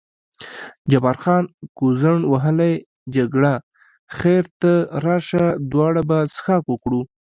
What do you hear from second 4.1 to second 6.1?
خیر ته راشه دواړه